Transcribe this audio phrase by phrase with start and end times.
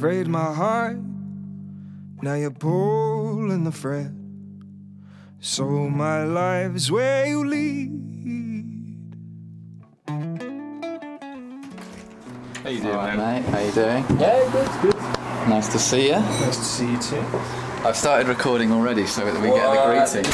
[0.00, 0.96] frayed my heart.
[2.22, 4.16] Now you're pulling the thread.
[5.40, 7.90] So my life's where you lead.
[12.62, 13.42] How you doing, Alright, man?
[13.42, 13.50] mate.
[13.50, 14.04] How you doing?
[14.18, 14.96] Yeah, good, good.
[15.50, 16.12] Nice to see you.
[16.12, 17.22] Nice to see you too.
[17.84, 20.32] I've started recording already, so that we get the greeting.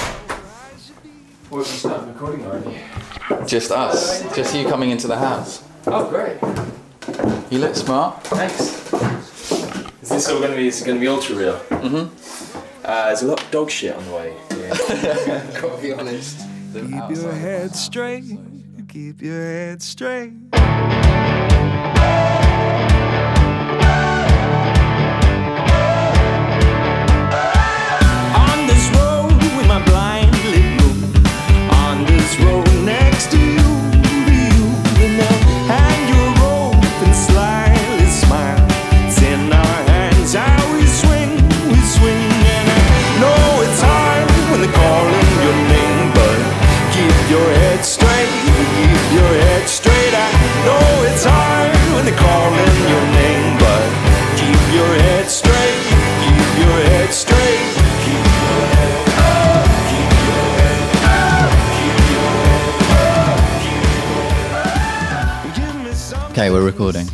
[1.50, 2.78] What, you started recording already?
[3.48, 4.22] Just us.
[4.36, 5.64] Just you coming into the house.
[5.88, 6.38] Oh, great.
[7.50, 8.22] You look smart.
[8.22, 9.15] Thanks.
[10.16, 10.66] Is this all gonna be?
[10.68, 11.58] Is gonna be ultra real?
[11.68, 12.86] Mm-hmm.
[12.86, 14.34] Uh, there's a lot of dog shit on the way.
[14.56, 15.60] Yeah.
[15.60, 16.40] Gotta be honest.
[16.72, 18.24] Keep your head straight.
[18.88, 20.32] Keep your head straight.
[28.32, 30.05] On this road with my blindly
[66.36, 67.08] Okay, we're recording.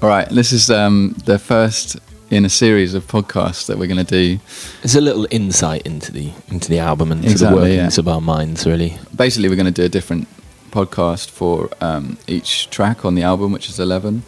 [0.00, 1.96] All right, this is um, the first
[2.30, 4.38] in a series of podcasts that we're going to do.
[4.84, 8.00] It's a little insight into the into the album and Exactly, to the workings yeah.
[8.00, 8.96] of our minds, really.
[9.16, 10.28] Basically, we're going to do a different
[10.70, 14.22] podcast for um, each track on the album, which is 11,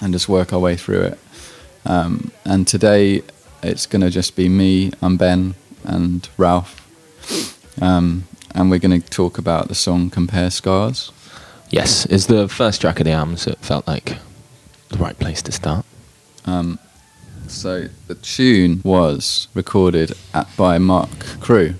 [0.00, 1.18] and just work our way through it.
[1.84, 3.22] Um, and today,
[3.60, 6.80] it's going to just be me, I'm Ben, and Ralph.
[7.82, 11.10] Um, and we're going to talk about the song Compare Scars.
[11.74, 14.18] Yes, it's the first track of the album, so it felt like
[14.90, 15.84] the right place to start.
[16.46, 16.78] Um,
[17.48, 21.10] so the tune was recorded at, by Mark
[21.40, 21.74] Crew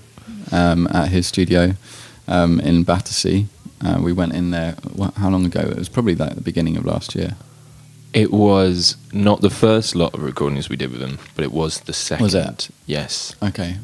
[0.51, 1.75] um, at his studio
[2.27, 3.47] um, in Battersea.
[3.79, 4.75] Uh, we went in there.
[5.15, 5.61] How long ago?
[5.61, 7.37] It was probably like the beginning of last year.
[8.11, 11.79] It was not the first lot of recordings we did with him, but it was
[11.79, 12.25] the second.
[12.25, 12.67] Was it?
[12.85, 13.33] Yes.
[13.41, 13.77] Okay.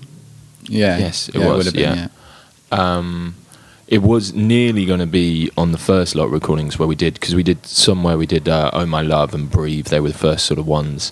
[0.63, 0.97] Yeah.
[0.97, 1.97] Yes, it yeah, was, would have been.
[1.97, 2.07] yeah.
[2.69, 2.97] Yeah.
[2.97, 3.35] Um,
[3.91, 7.13] it was nearly going to be on the first lot of recordings where we did
[7.15, 10.17] because we did somewhere we did uh, "Oh My Love" and "Breathe." They were the
[10.17, 11.11] first sort of ones,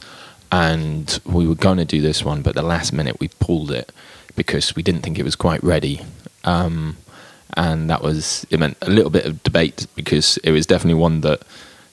[0.50, 3.92] and we were going to do this one, but the last minute we pulled it
[4.38, 6.02] because we didn't think it was quite ready.
[6.46, 6.96] Um,
[7.58, 11.20] and that was it meant a little bit of debate because it was definitely one
[11.22, 11.42] that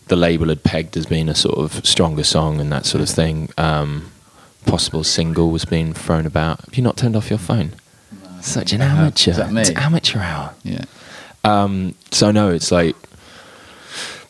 [0.07, 3.09] the label had pegged as being a sort of stronger song and that sort of
[3.09, 3.51] thing.
[3.59, 4.13] Um,
[4.67, 6.61] possible single was being thrown about.
[6.61, 7.73] Have you not turned off your phone?
[8.47, 8.99] Such an have.
[8.99, 9.31] amateur.
[9.33, 9.61] Is that me?
[9.63, 10.55] It's amateur hour.
[10.63, 10.85] Yeah.
[11.45, 12.97] Um, so no, it's like,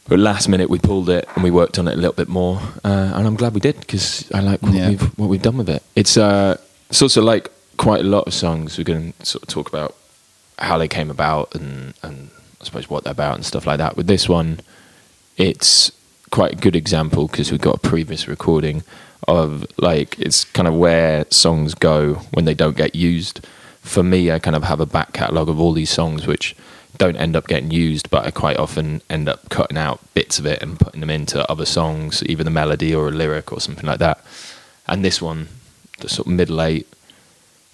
[0.08, 2.60] but last minute we pulled it and we worked on it a little bit more,
[2.84, 4.88] uh, and I'm glad we did because I like what Yeah.
[4.90, 5.82] we've what we've done with it.
[5.94, 6.56] It's uh,
[6.90, 8.78] it's also like quite a lot of songs.
[8.78, 9.94] We're going to sort of talk about
[10.58, 13.96] how they came about and and I suppose what they're about and stuff like that.
[13.96, 14.60] With this one,
[15.36, 15.90] it's
[16.30, 18.82] quite a good example because we've got a previous recording
[19.28, 23.46] of like it's kind of where songs go when they don't get used.
[23.86, 26.54] For me, I kind of have a back catalogue of all these songs which
[26.98, 30.46] don't end up getting used, but I quite often end up cutting out bits of
[30.46, 33.86] it and putting them into other songs, either the melody or a lyric or something
[33.86, 34.18] like that.
[34.88, 35.48] And this one,
[36.00, 36.86] the sort of middle eight,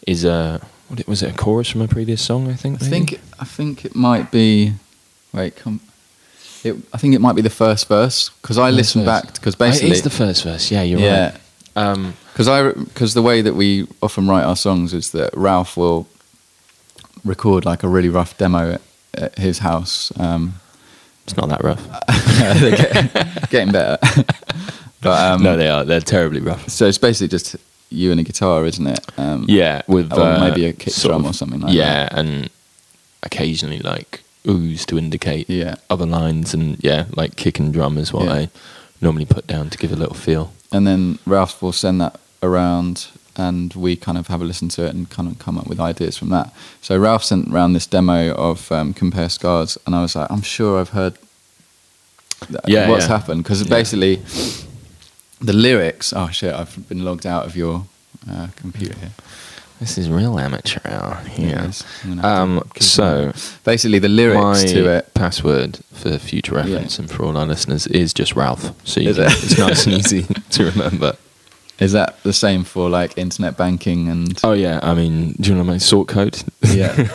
[0.06, 2.48] is a what was it a chorus from a previous song?
[2.48, 2.82] I think.
[2.82, 3.06] I maybe?
[3.06, 4.74] think I think it might be.
[5.32, 5.80] Wait, come.
[6.64, 9.22] It, I think it might be the first verse because I First listened verse.
[9.22, 10.70] back because Oh, basically it is the first verse.
[10.70, 11.30] Yeah, you're yeah.
[11.30, 11.40] right.
[11.76, 15.76] Um, Because I because the way that we often write our songs is that Ralph
[15.76, 16.08] will
[17.24, 18.80] record like a really rough demo at,
[19.14, 20.12] at his house.
[20.18, 20.54] Um,
[21.24, 21.82] it's not that rough.
[22.60, 23.98] they're get- getting better,
[25.02, 25.84] but um, no, they are.
[25.84, 26.68] They're terribly rough.
[26.68, 27.56] so it's basically just
[27.90, 29.00] you and a guitar, isn't it?
[29.18, 31.76] Um, Yeah, with Or uh, maybe a kick drum of- or something like that.
[31.76, 32.48] yeah, and
[33.22, 35.74] occasionally like ooze to indicate Yeah.
[35.90, 38.32] other lines, and yeah, like kick and drum is what Yeah.
[38.32, 38.48] I
[39.00, 40.52] normally put down to give a little feel.
[40.72, 44.84] and then Ralph will send that around, and we kind of have a listen to
[44.86, 46.52] it and kind of come up with ideas from that.
[46.80, 50.42] So Ralph sent around this demo of um, Compare Scars, and I was like, I'm
[50.42, 51.14] sure I've heard
[52.66, 53.18] Yeah, what's yeah.
[53.18, 53.68] happened because Yeah.
[53.68, 54.16] basically
[55.40, 56.12] the lyrics.
[56.12, 56.54] Oh shit!
[56.54, 57.84] I've been logged out of your
[58.30, 59.12] uh, computer here.
[59.80, 61.20] This is real amateur hour.
[61.36, 61.64] Yeah.
[61.64, 61.82] is.
[62.04, 63.32] I'm gonna have to Um, so
[63.64, 65.12] Basically, the lyrics to it.
[65.14, 68.70] password for future reference and for all our listeners is just Ralph.
[68.84, 69.18] So you it?
[69.18, 71.16] it's nice and easy to remember.
[71.78, 74.38] Is that the same for like internet banking and?
[74.44, 76.42] Oh yeah, I mean, do you know my sort code?
[76.62, 77.08] Yeah.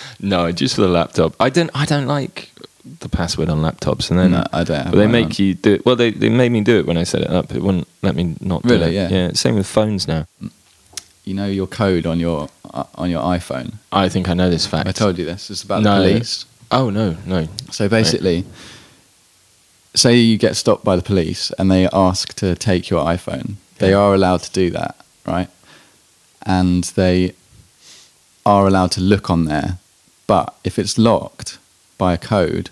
[0.20, 1.34] no, just for the laptop.
[1.40, 1.70] I don't.
[1.74, 2.50] I don't like
[3.00, 5.32] the password on laptops, and then No, I don't But they make on.
[5.38, 5.86] you do it.
[5.86, 7.54] Well, they they made me do it when I set it up.
[7.54, 8.62] It wouldn't let me not.
[8.64, 8.92] do it.
[8.92, 9.08] Yeah.
[9.08, 9.32] Yeah.
[9.34, 10.26] Same with phones now.
[11.24, 13.74] You know your code on your uh, on your iPhone.
[13.92, 14.88] I think I know this fact.
[14.88, 15.48] I told you this.
[15.50, 16.02] It's about No.
[16.02, 16.44] the police.
[16.70, 17.46] Oh no, no.
[17.70, 18.44] So basically,
[19.94, 23.54] say you get stopped by the police and they ask to take your iPhone.
[23.82, 24.94] They are allowed to do that,
[25.26, 25.48] right?
[26.46, 27.34] And they
[28.46, 29.78] are allowed to look on there.
[30.26, 31.58] But if it's locked
[31.98, 32.70] by a code,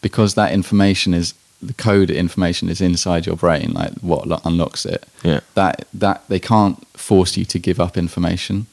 [0.00, 4.84] because that information is the code information is inside your brain, like what lo- unlocks
[4.84, 5.06] it.
[5.22, 5.40] Yeah.
[5.54, 8.66] That that they can't force you to give up information.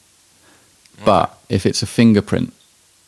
[1.04, 2.52] But if it's a fingerprint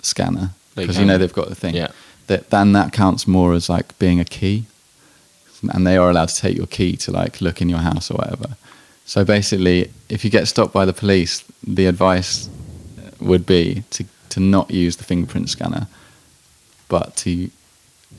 [0.00, 1.88] scanner, because you know they've got the thing, Yeah.
[2.28, 4.64] that then that counts more as like being a key,
[5.70, 8.14] and they are allowed to take your key to like look in your house or
[8.14, 8.56] whatever.
[9.04, 12.48] So basically, if you get stopped by the police, the advice
[13.20, 15.86] would be to to not use the fingerprint scanner,
[16.88, 17.50] but to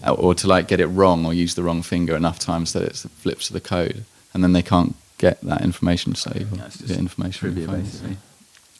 [0.07, 2.95] or to like get it wrong or use the wrong finger enough times that it
[2.95, 6.15] flips to the code, and then they can't get that information.
[6.15, 7.39] So you get information.
[7.39, 8.17] trivia, basically.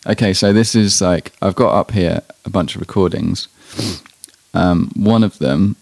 [0.06, 3.48] Okay, so this is like I've got up here a bunch of recordings.
[4.54, 5.76] Um, one of them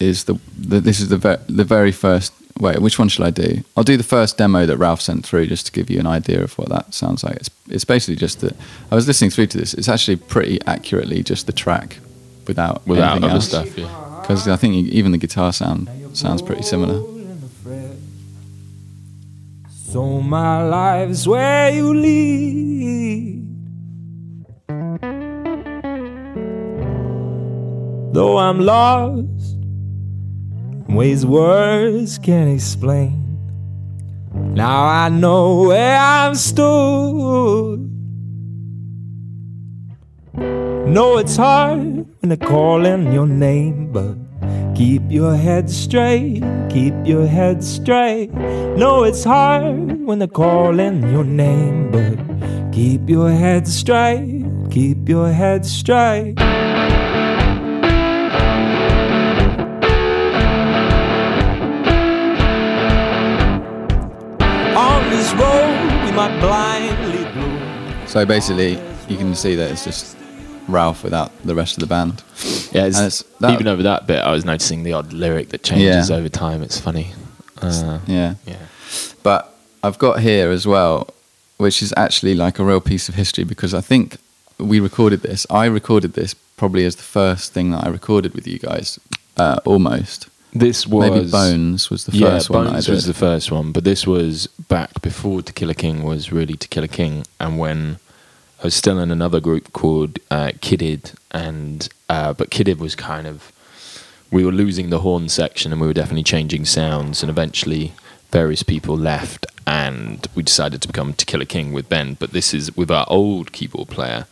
[0.00, 2.32] is the, the this is the ver- the very first.
[2.60, 3.64] Wait, which one should I do?
[3.76, 6.40] I'll do the first demo that Ralph sent through just to give you an idea
[6.42, 7.36] of what that sounds like.
[7.36, 8.54] It's it's basically just that
[8.92, 9.74] I was listening through to this.
[9.74, 11.98] It's actually pretty accurately just the track
[12.46, 13.48] without Without anything other else.
[13.48, 13.76] stuff.
[13.76, 14.18] Yeah.
[14.20, 17.02] Because I think even the guitar sound sounds pretty similar.
[19.92, 23.42] So my life's where you lead.
[28.14, 29.43] Though I'm lost in
[30.94, 33.20] ways words can't explain.
[34.32, 37.90] Now I know where I've stood.
[40.36, 44.16] Know it's hard when they're calling your name, but
[44.76, 48.32] keep your head straight, keep your head straight.
[48.32, 55.30] Know it's hard when they're calling your name, but keep your head straight, keep your
[55.30, 56.34] head straight.
[65.32, 68.06] On this we might blindly blow.
[68.06, 68.72] So basically,
[69.08, 70.16] you can see that it's just
[70.68, 72.22] Ralph without the rest of the band.
[72.72, 72.84] Yeah.
[72.86, 76.10] It's, it's- that- even over that bit, I was noticing the odd lyric that changes
[76.10, 76.16] Yeah.
[76.16, 76.62] over time.
[76.62, 77.12] It's funny.
[77.62, 78.34] Uh, Yeah.
[78.46, 78.56] yeah.
[79.22, 81.08] But I've got here as well,
[81.56, 84.18] which is actually like a real piece of history because I think
[84.58, 85.46] we recorded this.
[85.50, 88.98] I recorded this probably as the first thing that I recorded with you guys,
[89.38, 90.28] uh, almost.
[90.54, 93.72] This was Maybe Bones was the yeah, first one that Bones was the first one,
[93.72, 97.24] but this was back before To Kill a King was really To Kill a King,
[97.40, 97.98] and when
[98.60, 103.26] I was still in another group called uh, Kidded, and uh, but Kidded was kind
[103.26, 103.50] of
[104.30, 107.92] we were losing the horn section, and we were definitely changing sounds, and eventually
[108.30, 112.14] various people left, and we decided to become To Kill a King with Ben.
[112.14, 114.28] But this is with our old keyboard player,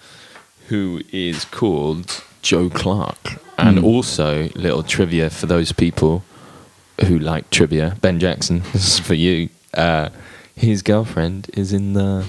[0.68, 3.38] who is called Joe Clark.
[3.58, 3.84] And Hmm.
[3.84, 6.24] also, little trivia for those people
[7.06, 7.96] who like trivia.
[8.00, 9.48] Ben Jackson, this is for you.
[9.74, 10.08] Uh,
[10.56, 12.24] his girlfriend is in the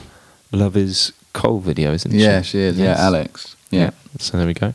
[0.51, 2.17] Love Is Coal video, isn't she?
[2.19, 2.77] yeah, she is.
[2.77, 2.97] Yes.
[2.97, 3.55] Yeah, Alex.
[3.71, 3.89] Yeah.
[4.19, 4.73] So there we go.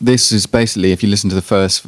[0.00, 1.84] This is basically, if you listen to the first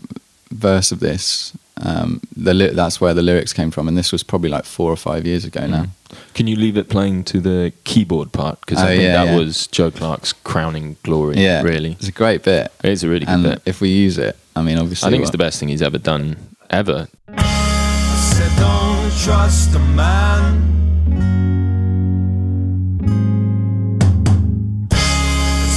[0.50, 4.22] verse of this, um, the ly- that's where the lyrics came from, and this was
[4.22, 5.86] probably like four or five years ago now.
[6.34, 8.60] Can you leave it playing to the keyboard part?
[8.60, 9.38] Because Oh, I think yeah, that yeah.
[9.38, 11.36] was Joe Clark's crowning glory.
[11.38, 11.92] Yeah, really.
[11.92, 12.70] it's a great bit.
[12.84, 13.62] It's a really good and bit.
[13.64, 15.98] if we use it, I mean, obviously, I think it's the best thing he's ever
[15.98, 16.36] done,
[16.68, 17.08] ever.
[17.38, 20.60] said don't trust a man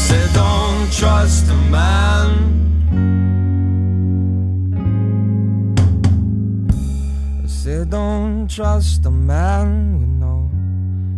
[0.08, 2.65] said don't trust a man
[7.90, 10.50] don't trust a man with no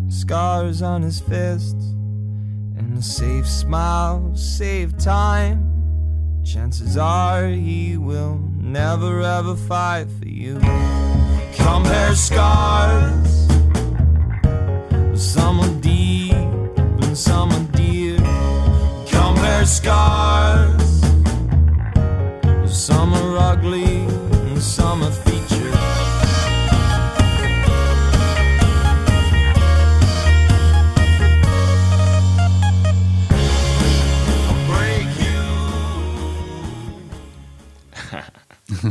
[0.10, 1.86] scars on his fists
[2.78, 5.68] and a safe smile, save time
[6.48, 10.58] Chances are he will never ever fight for you.
[11.56, 13.48] Compare scars.
[15.14, 18.16] Some are deep and some are dear.
[19.08, 20.67] Compare scars.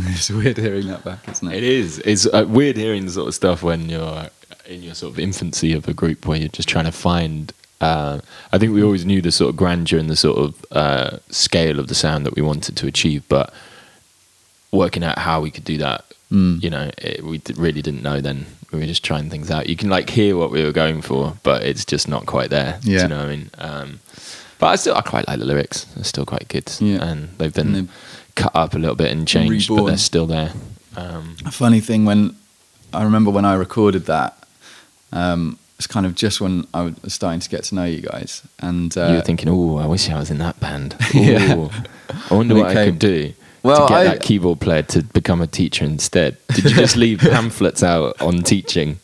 [0.11, 1.57] it's weird hearing that back, isn't it?
[1.57, 1.99] It is.
[2.01, 4.29] It's uh, weird hearing the sort of stuff when you're
[4.67, 7.53] in your sort of infancy of a group where you're just trying to find.
[7.81, 8.21] Uh,
[8.53, 11.79] I think we always knew the sort of grandeur and the sort of uh, scale
[11.79, 13.53] of the sound that we wanted to achieve, but
[14.73, 16.05] working out how we could do that.
[16.33, 16.63] Mm.
[16.63, 18.47] You know, it, we d- really didn't know then.
[18.73, 19.69] We were just trying things out.
[19.69, 22.79] You can like hear what we were going for, but it's just not quite there.
[22.83, 23.03] Do Yeah.
[23.03, 23.51] you know what I mean?
[23.59, 24.01] Um,
[24.59, 25.85] but I still I quite like the lyrics.
[25.85, 27.05] They're still quite good, Yeah.
[27.05, 27.89] and they've been And
[28.37, 30.53] cut up a little bit and changed, but they're still there.
[30.97, 32.37] Um, A funny thing when
[32.93, 34.37] I remember when I recorded that,
[35.13, 38.43] um, it's kind of just when I was starting to get to know you guys,
[38.61, 41.69] and uh, you were thinking, "Oh, I wish I was in that band." Yeah.
[42.31, 44.83] I wonder And it what I could do Well, to get I- that keyboard player
[44.85, 46.37] to become a teacher instead.
[46.55, 48.99] Did you just leave pamphlets out on teaching?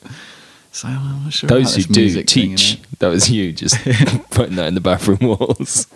[0.71, 2.85] so I'm not sure Those who do music thing, you teach, know.
[3.01, 3.77] that was you just
[4.31, 5.87] putting that in the bathroom walls.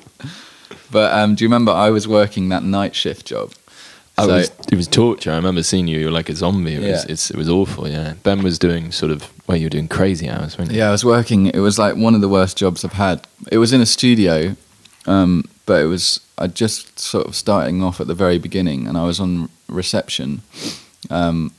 [0.90, 3.52] But um, do you remember I was working that night shift job?
[4.18, 5.30] I So- was, it was torture.
[5.32, 5.99] I remember seeing you.
[5.99, 6.75] You were like a zombie.
[6.75, 7.12] It was, Yeah.
[7.12, 7.87] it's, it was awful.
[7.88, 8.14] Yeah.
[8.23, 9.56] Ben was doing sort of well.
[9.58, 10.78] You were doing crazy hours, weren't you?
[10.78, 11.46] Yeah, I was working.
[11.46, 13.26] It was like one of the worst jobs I've had.
[13.52, 14.56] It was in a studio,
[15.06, 18.96] um, but it was I just sort of starting off at the very beginning, and
[18.96, 20.40] I was on reception,
[21.11, 21.52] um,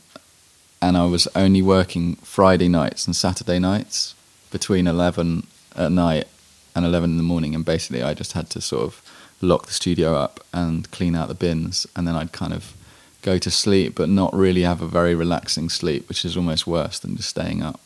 [0.81, 4.15] and I was only working Friday nights and Saturday nights
[4.51, 5.45] between eleven
[5.75, 6.27] at night
[6.77, 9.01] and eleven in the morning, and basically I just had to sort of
[9.41, 12.73] lock the studio up and clean out the bins, and then I'd kind of
[13.21, 16.99] go to sleep, but not really have a very relaxing sleep, which is almost worse
[16.99, 17.79] than just staying up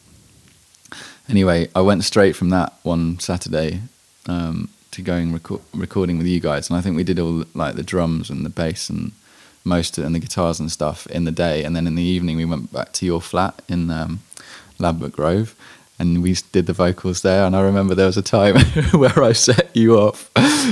[1.31, 3.81] anyway, I went straight from that one Saturday
[4.27, 7.75] um, to going reco- recording with you guys, and I think we did all like
[7.75, 9.13] the drums and the bass and
[9.63, 12.37] most of, and the guitars and stuff in the day, and then in the evening
[12.37, 14.19] we went back to your flat in um,
[14.77, 15.55] Lambert Grove.
[16.01, 18.59] And we did the vocals there, and I remember there was a time
[18.91, 20.31] where I set you off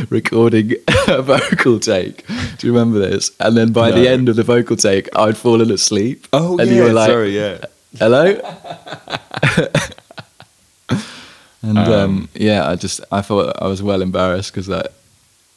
[0.10, 0.74] recording
[1.08, 2.26] a vocal take.
[2.58, 3.30] Do you remember this?
[3.40, 6.26] And then by the end of the vocal take, I'd fallen asleep.
[6.34, 7.60] Oh, and you were like, yeah.
[8.00, 8.26] hello
[11.62, 14.86] and um, Um, yeah i just i thought i was well embarrassed because I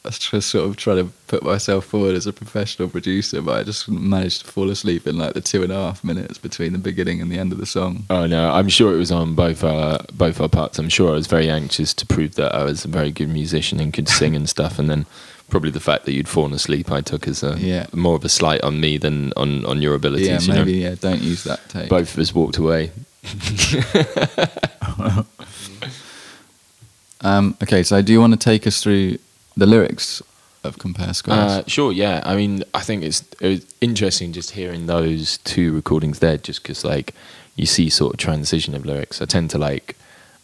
[0.05, 3.63] was just sort of trying to put myself forward as a professional producer but i
[3.63, 6.77] just managed to fall asleep in like the two and a half minutes between the
[6.79, 9.63] beginning and the end of the song Oh no, I'm sure it was on both
[9.63, 10.77] our both our parts.
[10.79, 13.79] I'm sure I was very anxious to prove that I was a very good musician
[13.79, 14.77] and could sing and stuff.
[14.79, 15.05] And then
[15.49, 17.85] probably the fact that you'd fallen asleep, I took as a Yeah.
[17.93, 20.27] more of a slight on me than on on your abilities.
[20.27, 20.89] yeah you maybe know?
[20.89, 22.91] yeah don't use that tape both of us walked away.
[27.21, 29.17] um, okay so do you want to take us through
[29.55, 30.21] the lyrics
[30.63, 32.21] of compare scars Uh, sure, yeah.
[32.23, 36.63] I mean, I think it's it was interesting just hearing those two recordings there, just
[36.63, 37.13] because like
[37.55, 39.21] you see sort of transition of lyrics.
[39.21, 39.95] I tend to like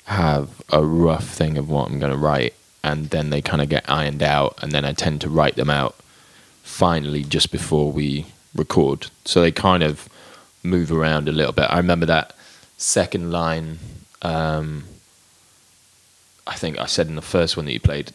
[0.06, 3.70] have a rough thing of what I'm going to write, and then they kind of
[3.70, 5.96] get ironed out, and then I tend to write them out
[6.64, 8.26] finally just before we
[8.56, 9.10] record.
[9.26, 10.10] So they kind of
[10.64, 11.66] move around a little bit.
[11.70, 12.36] I remember that
[12.78, 13.80] second line.
[14.22, 14.84] Um,
[16.46, 18.12] I think I said in the first one that you played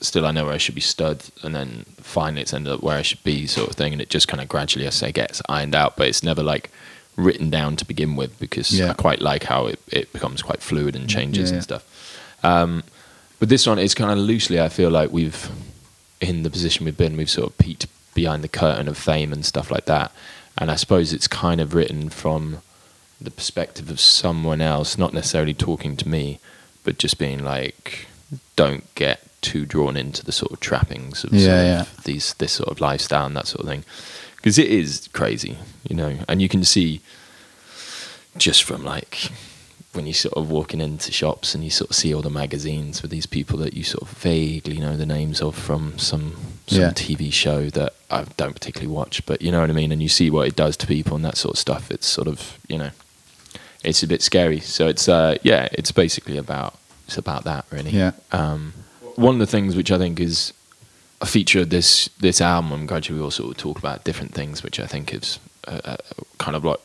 [0.00, 2.96] still I know where I should be stud, and then finally it's ended up where
[2.98, 3.92] I should be, sort of thing.
[3.92, 6.70] And it just kind of gradually, I say, gets ironed out, but it's never like
[7.16, 8.90] written down to begin with because Yeah.
[8.90, 12.40] I quite like how it, it becomes quite fluid and changes Yeah, and stuff.
[12.42, 12.82] Um,
[13.38, 15.48] but this one is kind of loosely, I feel like we've,
[16.20, 19.44] in the position we've been, we've sort of peeked behind the curtain of fame and
[19.46, 20.12] stuff like that.
[20.58, 22.58] And I suppose it's kind of written from
[23.20, 26.38] the perspective of someone else, not necessarily talking to me,
[26.84, 28.06] but just being like,
[28.56, 29.20] don't get
[29.50, 31.84] too drawn into the sort of trappings of, Yeah, sort of yeah.
[32.04, 33.84] these this sort of lifestyle and that sort of thing,
[34.36, 35.56] because it is crazy,
[35.88, 37.00] you know, and you can see
[38.36, 39.30] just from like
[39.92, 43.00] when you sort of walking into shops and you sort of see all the magazines
[43.00, 46.34] with these people that you sort of vaguely know the names of from some
[46.66, 46.90] some Yeah.
[46.90, 50.08] TV show that I don't particularly watch, but you know what I mean, and you
[50.08, 51.90] see what it does to people and that sort of stuff.
[51.90, 52.90] It's sort of you know,
[53.84, 54.60] it's a bit scary.
[54.60, 57.90] So it's uh yeah, it's basically about it's about that really.
[57.90, 58.12] Yeah.
[58.32, 58.72] Um,
[59.16, 60.52] one of the things which I think is
[61.20, 64.86] a feature of this this album, gradually we also talk about different things, which I
[64.86, 65.96] think is uh, uh,
[66.38, 66.80] kind of like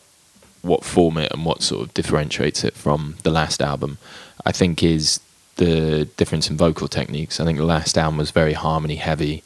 [0.61, 3.97] what form it and what sort of differentiates it from the last album.
[4.45, 5.19] I think is
[5.55, 7.39] the difference in vocal techniques.
[7.39, 9.43] I think the last album was very harmony heavy,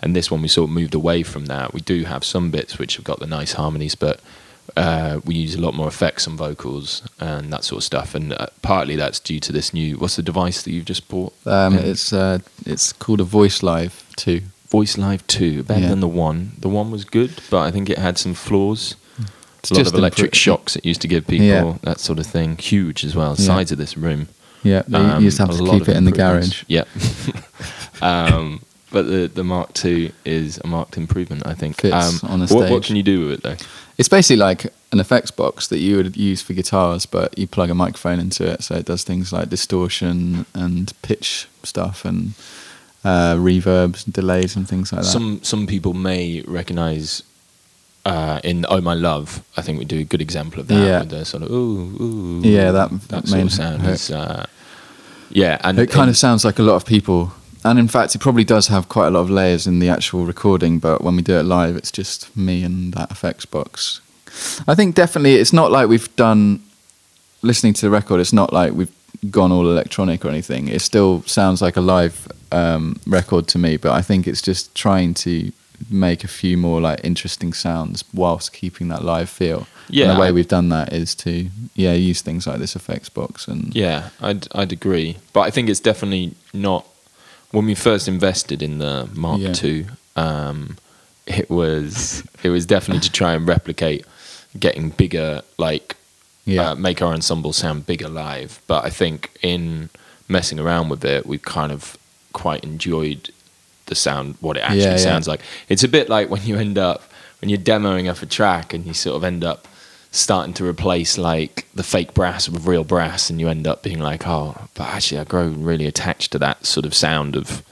[0.00, 1.72] and this one we sort of moved away from that.
[1.72, 4.20] We do have some bits which have got the nice harmonies, but
[4.78, 8.14] uh, we use a lot more effects on vocals and that sort of stuff.
[8.14, 9.96] And uh, partly that's due to this new.
[9.98, 11.32] What's the device that you've just bought?
[11.46, 11.80] um, Yeah.
[11.92, 14.40] it's uh, it's called a voice live Two.
[14.70, 15.88] Voice Live 2, better Yeah.
[15.88, 16.52] than the one.
[16.58, 18.96] The one was good, but I think it had some flaws.
[19.60, 21.74] It's a lot just of electric shocks it used to give people, Yeah.
[21.84, 22.58] that sort of thing.
[22.58, 24.28] Huge as well, size of this room.
[24.62, 26.84] yeah you- Um, you just have to keep it in the garage Yeah.
[28.02, 31.76] um, but the, the Mark II is a marked improvement, I think.
[31.80, 33.56] Fits um, on a what, what can you do with it, though?
[33.98, 37.68] It's basically like an effects box that you would use for guitars, but you plug
[37.70, 42.32] a microphone into it, so it does things like distortion and pitch stuff and
[43.04, 45.08] uh, reverbs, and delays, and things like that.
[45.08, 47.22] Some some people may recognize
[48.06, 51.00] uh, in "Oh My Love," I think we do a good example of that Yeah.
[51.00, 52.40] with the sort of ooh ooh.
[52.42, 53.94] Yeah, that that main sort of sound hook.
[53.94, 54.10] is.
[54.10, 54.46] Uh,
[55.30, 57.32] yeah, and It kind and- of sounds like a lot of people,
[57.68, 60.24] and in fact, it probably does have quite a lot of layers in the actual
[60.26, 60.78] recording.
[60.78, 64.00] But when we do it live, it's just me and that effects box.
[64.66, 66.62] I think definitely it's not like we've done.
[67.40, 68.90] Listening to the record, it's not like we've
[69.30, 70.66] gone all electronic or anything.
[70.68, 74.74] It still sounds like a live um, record to me, but I think it's just
[74.74, 75.52] trying to
[75.88, 79.68] make a few more like interesting sounds whilst keeping that live feel.
[79.88, 82.74] Yeah, and the way I- we've done that is to yeah use things like this
[82.74, 86.84] effects box and Yeah, I'd I'd agree, but I think it's definitely not.
[87.50, 89.54] When we first invested in the Mark Yeah.
[89.62, 89.86] II,
[90.16, 90.76] um,
[91.26, 94.04] it was it was definitely to try and replicate
[94.58, 95.96] getting bigger, like
[96.44, 96.70] Yeah.
[96.70, 98.60] uh, make our ensemble sound bigger live.
[98.66, 99.90] But I think in
[100.28, 101.96] messing around with it, we've kind of
[102.32, 103.30] quite enjoyed
[103.86, 104.96] the sound, what it actually yeah.
[104.98, 105.40] sounds like.
[105.68, 107.02] It's a bit like when you end up
[107.40, 109.66] when you're demoing off a track and you sort of end up
[110.10, 113.98] starting to replace like the fake brass with real brass and you end up being
[114.00, 117.62] like oh but actually i grow really attached to that sort of sound of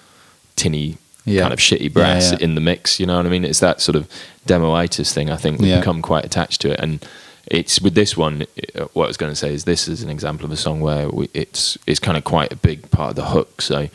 [0.55, 1.43] tinny Yeah.
[1.43, 2.39] kind of shitty brass yeah.
[2.41, 4.07] in the mix you know what i mean it's that sort of
[4.47, 5.79] demoitis thing i think Yeah.
[5.81, 7.05] become quite attached to it and
[7.47, 8.45] it's with this one
[8.93, 11.09] what i was going to say is this is an example of a song where
[11.09, 13.89] we, it's it's kind of quite a big part of the hook so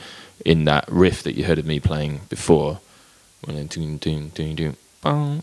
[0.46, 2.80] in that riff that you heard of me playing before
[3.46, 3.56] when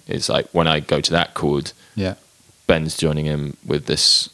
[0.08, 2.14] it's like when i go to that chord yeah.
[2.68, 4.28] Ben's joining in with this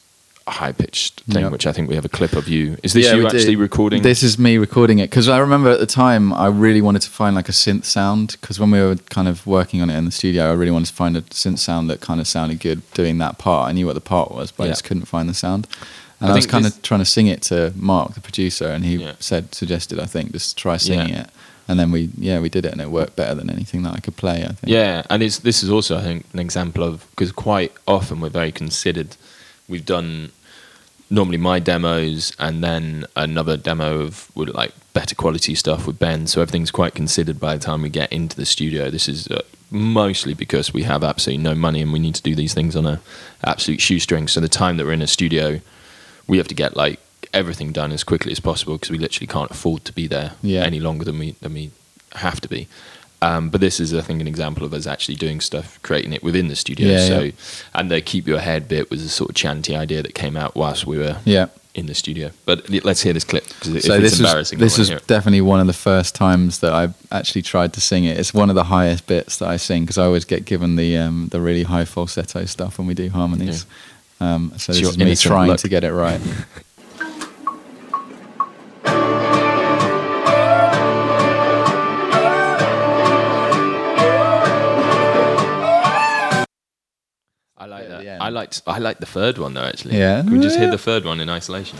[0.47, 1.53] high pitched thing, Yep.
[1.53, 2.77] which I think we have a clip of you.
[2.83, 4.03] Is this Yeah, you actually recording?
[4.03, 7.09] This is me recording it because I remember at the time I really wanted to
[7.09, 10.05] find like a synth sound because when we were kind of working on it in
[10.05, 12.83] the studio, I really wanted to find a synth sound that kind of sounded good
[12.93, 13.71] doing that part.
[13.71, 15.67] I knew what the part was, but I just couldn't find the sound.
[16.21, 18.85] And I, was kind this- of trying to sing it to Mark, the producer, and
[18.85, 19.13] he Yeah.
[19.21, 21.21] said suggested I think just try singing Yeah.
[21.23, 21.31] it.
[21.67, 24.01] And then we yeah we did it and it worked better than anything that I
[24.01, 24.45] could play.
[24.45, 24.67] I think.
[24.67, 28.29] yeah, and it's this is also I think an example of because quite often we're
[28.29, 29.17] very considered.
[29.67, 30.31] We've done
[31.11, 36.27] normally my demos and then another demo of like better quality stuff with Ben.
[36.27, 38.91] So everything's quite considered by the time we get into the studio.
[38.91, 42.35] This is uh, mostly because we have absolutely no money and we need to do
[42.35, 43.01] these things on a
[43.43, 44.29] absolute shoestring.
[44.29, 45.61] So the time that we're in a studio,
[46.27, 47.01] we have to get like
[47.35, 50.63] everything done as quickly as possible because we literally can't afford to be there Yeah.
[50.63, 51.71] any longer than we than we
[52.15, 52.67] have to be.
[53.23, 56.23] Um, but this is, I think, an example of us actually doing stuff, creating it
[56.23, 56.89] within the studio.
[56.93, 57.33] Yeah, so, yeah.
[57.75, 60.55] and the keep your head bit was a sort of chanty idea that came out
[60.55, 61.47] whilst we were Yeah.
[61.75, 62.31] in the studio.
[62.45, 64.89] But let's hear this clip because so if this it's was embarrassing, this I was
[64.91, 68.19] wanna definitely one of the first times that I actually tried to sing it.
[68.19, 70.99] It's one of the highest bits that I sing because I always get given the
[70.99, 73.65] um, the really high falsetto stuff when we do harmonies.
[74.21, 75.61] Um, so It's this is me trying look.
[75.61, 76.21] to get it right.
[88.35, 88.65] like at that.
[88.65, 88.75] the end.
[88.77, 88.83] I liked.
[88.83, 89.65] Like the third one though.
[89.65, 90.23] Actually, Yeah?
[90.23, 91.79] Can we just hear the third one in isolation?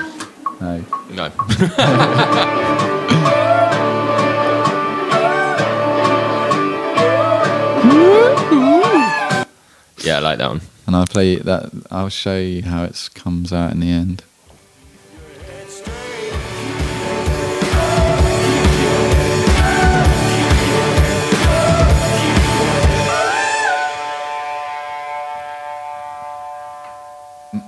[0.61, 0.85] No.
[1.11, 1.31] No.
[10.05, 10.61] yeah, I like that one.
[10.87, 11.71] And I'll play that.
[11.91, 14.23] I'll show you how it comes out in the end.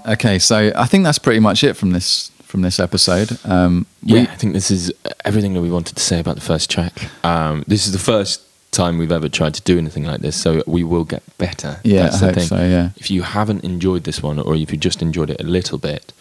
[0.06, 3.36] Okay, so I think that's pretty much it from this from this episode.
[3.44, 4.92] Um, we- Yeah, I think this is
[5.24, 7.10] everything that we wanted to say about the first track.
[7.24, 8.40] Um, this is the first
[8.70, 11.80] time we've ever tried to do anything like this, so we will get better.
[11.82, 12.46] Yeah, That's I the hope thing.
[12.46, 12.90] so, yeah.
[12.96, 16.12] If you haven't enjoyed this one, or if you just enjoyed it a little bit,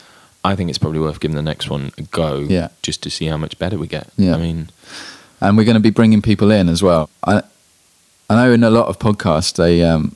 [0.44, 2.40] I think it's probably worth giving the next one a go.
[2.40, 2.70] Yeah.
[2.82, 4.08] just to see how much better we get.
[4.18, 4.34] Yeah.
[4.36, 4.70] I mean,
[5.42, 7.10] and we're going to be bringing people in as well.
[7.24, 7.44] I,
[8.32, 10.16] I know in a lot of podcasts they um,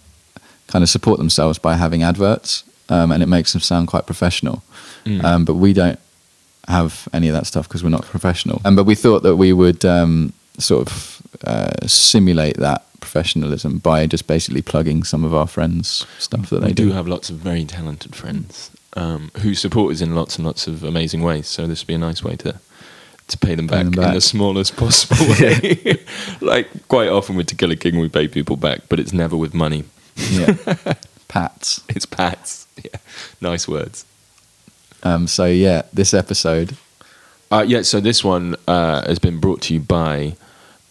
[0.68, 4.64] kind of support themselves by having adverts, um, and it makes them sound quite professional.
[5.06, 5.24] Mm.
[5.24, 6.00] Um, but we don't
[6.68, 8.62] have any of that stuff because we're not professional.
[8.66, 14.06] And but we thought that we would um, sort of uh, simulate that professionalism by
[14.06, 16.84] just basically plugging some of our friends' stuff that they do.
[16.84, 20.46] we do have lots of very talented friends um, who support us in lots and
[20.46, 21.48] lots of amazing ways.
[21.48, 22.60] So this would be a nice way to
[23.28, 26.04] to pay them Pay back, them in the smallest possible way.
[26.42, 29.38] like quite often with To Kill a King, we pay people back, but it's never
[29.38, 29.84] with money.
[30.16, 30.56] yeah,
[31.28, 31.84] pats.
[31.90, 32.68] It's pats.
[32.84, 33.00] Yeah,
[33.42, 34.06] nice words.
[35.04, 36.76] Um, so yeah, this episode.
[37.52, 40.36] Uh, yeah, so this one uh, has been brought to you by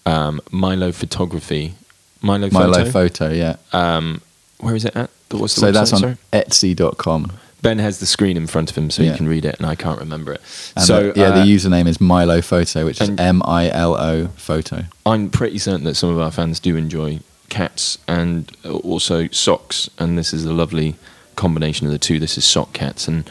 [0.06, 1.74] um, Milo Photography.
[2.20, 2.90] Milo, Milo Photo.
[2.90, 3.56] photo, yeah.
[3.72, 4.22] Um,
[4.58, 5.10] where is it at?
[5.30, 6.16] What's the So website, that's on sorry?
[6.32, 7.32] Etsy.com.
[7.62, 9.10] Ben has the screen in front of him, so Yeah.
[9.12, 10.40] you can read it, and I can't remember it.
[10.76, 13.94] And so the, yeah, uh, the username is Milo Photo, which is M I L
[13.96, 14.84] O Photo.
[15.06, 17.20] I'm pretty certain that some of our fans do enjoy
[17.50, 20.96] cats and also socks, and this is a lovely
[21.38, 22.18] combination of the two.
[22.18, 23.28] This is sock cats, and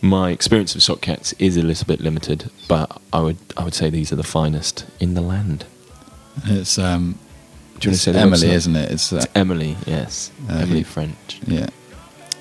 [0.00, 3.74] my experience of sock cats is a little bit limited, but I would I would
[3.74, 5.64] say these are the finest in the land.
[6.46, 7.18] It's um,
[7.78, 8.52] Do you want to say Emily, website?
[8.54, 8.90] isn't it?
[8.90, 11.40] It's uh, It's Emily, yes, Uh, Emily French.
[11.46, 11.68] yeah.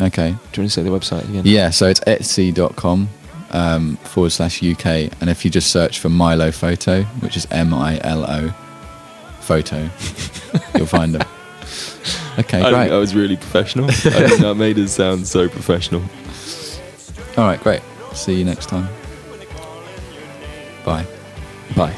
[0.01, 0.29] Okay.
[0.31, 1.43] Do you want to say the website again?
[1.45, 3.09] Yeah, so it's etsy.com
[3.51, 4.85] um, forward slash UK.
[5.21, 8.49] And if you just search for Milo Photo, which is M I L O
[9.41, 9.77] photo,
[10.75, 11.27] you'll find them.
[12.39, 12.81] Okay, I great.
[12.81, 13.85] think I was really professional.
[13.85, 16.01] I think that made us sound so professional.
[17.37, 17.81] All right, great.
[18.13, 18.87] See you next time.
[20.85, 21.05] Bye.
[21.75, 21.95] Bye.